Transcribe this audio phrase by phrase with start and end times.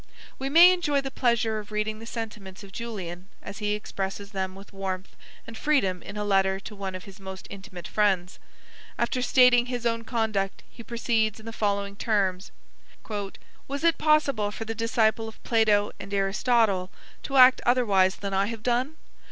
[0.39, 4.55] We may enjoy the pleasure of reading the sentiments of Julian, as he expresses them
[4.55, 8.39] with warmth and freedom in a letter to one of his most intimate friends.
[8.97, 12.51] After stating his own conduct, he proceeds in the following terms:
[13.67, 16.89] "Was it possible for the disciple of Plato and Aristotle
[17.21, 18.95] to act otherwise than I have done?